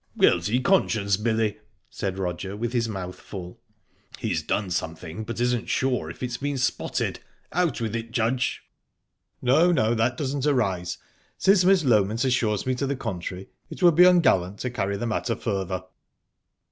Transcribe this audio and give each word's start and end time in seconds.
"Guilty 0.17 0.59
conscience, 0.59 1.15
Billy," 1.15 1.59
said 1.87 2.17
Roger, 2.17 2.57
with 2.57 2.73
his 2.73 2.89
mouth 2.89 3.17
full. 3.19 3.59
"He's 4.17 4.41
done 4.41 4.71
something, 4.71 5.23
but 5.23 5.39
isn't 5.39 5.69
sure 5.69 6.09
if 6.09 6.23
it's 6.23 6.37
been 6.37 6.57
spotted. 6.57 7.19
Out 7.53 7.79
with 7.79 7.95
it, 7.95 8.11
Judge!" 8.11 8.63
"No, 9.43 9.71
no, 9.71 9.93
that 9.93 10.17
doesn't 10.17 10.47
arise. 10.47 10.97
Since 11.37 11.65
Miss 11.65 11.83
Loment 11.83 12.25
assures 12.25 12.65
me 12.65 12.73
to 12.73 12.87
the 12.87 12.95
contrary, 12.95 13.49
it 13.69 13.83
would 13.83 13.93
be 13.93 14.05
ungallant 14.05 14.57
to 14.61 14.71
carry 14.71 14.97
the 14.97 15.05
matter 15.05 15.35
further." 15.35 15.83